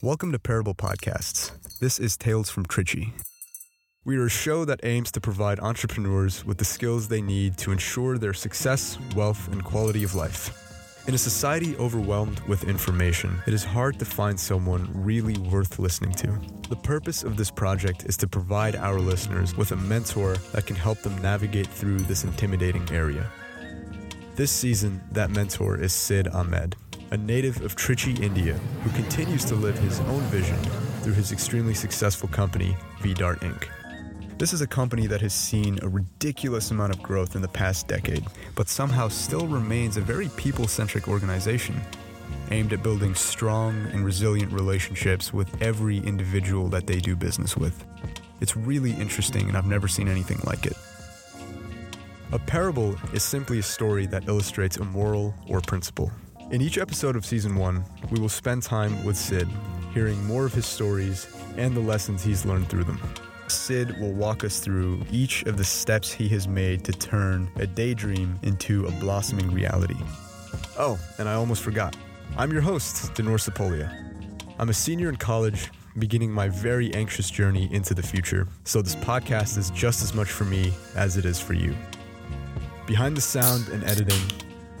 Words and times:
Welcome 0.00 0.30
to 0.30 0.38
Parable 0.38 0.76
Podcasts. 0.76 1.50
This 1.80 1.98
is 1.98 2.16
Tales 2.16 2.48
from 2.48 2.66
Trichy. 2.66 3.14
We 4.04 4.16
are 4.16 4.26
a 4.26 4.30
show 4.30 4.64
that 4.64 4.78
aims 4.84 5.10
to 5.10 5.20
provide 5.20 5.58
entrepreneurs 5.58 6.44
with 6.44 6.58
the 6.58 6.64
skills 6.64 7.08
they 7.08 7.20
need 7.20 7.58
to 7.58 7.72
ensure 7.72 8.16
their 8.16 8.32
success, 8.32 8.96
wealth, 9.16 9.50
and 9.50 9.64
quality 9.64 10.04
of 10.04 10.14
life. 10.14 11.08
In 11.08 11.14
a 11.14 11.18
society 11.18 11.76
overwhelmed 11.78 12.38
with 12.46 12.68
information, 12.68 13.42
it 13.48 13.52
is 13.52 13.64
hard 13.64 13.98
to 13.98 14.04
find 14.04 14.38
someone 14.38 14.88
really 14.94 15.36
worth 15.36 15.80
listening 15.80 16.12
to. 16.12 16.38
The 16.68 16.76
purpose 16.76 17.24
of 17.24 17.36
this 17.36 17.50
project 17.50 18.04
is 18.04 18.16
to 18.18 18.28
provide 18.28 18.76
our 18.76 19.00
listeners 19.00 19.56
with 19.56 19.72
a 19.72 19.76
mentor 19.76 20.36
that 20.52 20.64
can 20.64 20.76
help 20.76 21.00
them 21.00 21.20
navigate 21.20 21.66
through 21.66 21.98
this 21.98 22.22
intimidating 22.22 22.88
area. 22.92 23.28
This 24.36 24.52
season, 24.52 25.00
that 25.10 25.30
mentor 25.30 25.76
is 25.76 25.92
Sidd 25.92 26.32
Ahmed, 26.32 26.76
a 27.10 27.16
native 27.16 27.62
of 27.62 27.74
Trichy, 27.74 28.20
India, 28.20 28.54
who 28.82 28.90
continues 28.90 29.44
to 29.46 29.54
live 29.54 29.78
his 29.78 30.00
own 30.00 30.20
vision 30.24 30.58
through 31.02 31.14
his 31.14 31.32
extremely 31.32 31.74
successful 31.74 32.28
company, 32.28 32.76
VDart 33.00 33.40
Inc. 33.40 33.68
This 34.38 34.52
is 34.52 34.60
a 34.60 34.66
company 34.66 35.06
that 35.06 35.20
has 35.22 35.32
seen 35.32 35.78
a 35.82 35.88
ridiculous 35.88 36.70
amount 36.70 36.94
of 36.94 37.02
growth 37.02 37.34
in 37.34 37.42
the 37.42 37.48
past 37.48 37.88
decade, 37.88 38.24
but 38.54 38.68
somehow 38.68 39.08
still 39.08 39.46
remains 39.46 39.96
a 39.96 40.00
very 40.00 40.28
people 40.36 40.68
centric 40.68 41.08
organization 41.08 41.80
aimed 42.50 42.72
at 42.72 42.82
building 42.82 43.14
strong 43.14 43.74
and 43.92 44.04
resilient 44.04 44.52
relationships 44.52 45.32
with 45.32 45.62
every 45.62 45.98
individual 45.98 46.68
that 46.68 46.86
they 46.86 46.98
do 46.98 47.16
business 47.16 47.56
with. 47.56 47.84
It's 48.40 48.56
really 48.56 48.92
interesting, 48.92 49.48
and 49.48 49.56
I've 49.56 49.66
never 49.66 49.88
seen 49.88 50.08
anything 50.08 50.40
like 50.44 50.66
it. 50.66 50.76
A 52.32 52.38
parable 52.38 52.96
is 53.14 53.22
simply 53.22 53.58
a 53.58 53.62
story 53.62 54.06
that 54.06 54.28
illustrates 54.28 54.76
a 54.76 54.84
moral 54.84 55.34
or 55.48 55.60
principle. 55.62 56.12
In 56.50 56.62
each 56.62 56.78
episode 56.78 57.14
of 57.14 57.26
season 57.26 57.56
one, 57.56 57.84
we 58.10 58.18
will 58.18 58.30
spend 58.30 58.62
time 58.62 59.04
with 59.04 59.16
Sidd, 59.16 59.50
hearing 59.92 60.24
more 60.24 60.46
of 60.46 60.54
his 60.54 60.64
stories 60.64 61.26
and 61.58 61.76
the 61.76 61.80
lessons 61.80 62.22
he's 62.22 62.46
learned 62.46 62.70
through 62.70 62.84
them. 62.84 62.98
Sidd 63.48 64.00
will 64.00 64.14
walk 64.14 64.44
us 64.44 64.58
through 64.58 65.04
each 65.12 65.42
of 65.42 65.58
the 65.58 65.64
steps 65.64 66.10
he 66.10 66.26
has 66.28 66.48
made 66.48 66.84
to 66.84 66.92
turn 66.92 67.50
a 67.56 67.66
daydream 67.66 68.40
into 68.42 68.86
a 68.86 68.90
blossoming 68.92 69.52
reality. 69.52 69.98
Oh, 70.78 70.98
and 71.18 71.28
I 71.28 71.34
almost 71.34 71.62
forgot. 71.62 71.94
I'm 72.38 72.50
your 72.50 72.62
host, 72.62 73.14
Denor 73.14 73.36
Sapolia. 73.36 73.92
I'm 74.58 74.70
a 74.70 74.74
senior 74.74 75.10
in 75.10 75.16
college, 75.16 75.70
beginning 75.98 76.32
my 76.32 76.48
very 76.48 76.94
anxious 76.94 77.30
journey 77.30 77.68
into 77.74 77.92
the 77.92 78.02
future, 78.02 78.48
so 78.64 78.80
this 78.80 78.96
podcast 78.96 79.58
is 79.58 79.68
just 79.72 80.02
as 80.02 80.14
much 80.14 80.30
for 80.30 80.44
me 80.44 80.72
as 80.96 81.18
it 81.18 81.26
is 81.26 81.38
for 81.38 81.52
you. 81.52 81.76
Behind 82.86 83.14
the 83.14 83.20
sound 83.20 83.68
and 83.68 83.84
editing, 83.84 84.22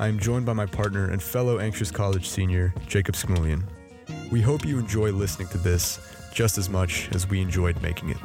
I 0.00 0.06
am 0.06 0.20
joined 0.20 0.46
by 0.46 0.52
my 0.52 0.66
partner 0.66 1.10
and 1.10 1.20
fellow 1.20 1.58
anxious 1.58 1.90
college 1.90 2.28
senior, 2.28 2.72
Jacob 2.86 3.16
Smulian. 3.16 3.64
We 4.30 4.40
hope 4.40 4.64
you 4.64 4.78
enjoy 4.78 5.10
listening 5.10 5.48
to 5.48 5.58
this 5.58 5.98
just 6.32 6.56
as 6.56 6.70
much 6.70 7.08
as 7.10 7.28
we 7.28 7.40
enjoyed 7.40 7.82
making 7.82 8.10
it. 8.10 8.16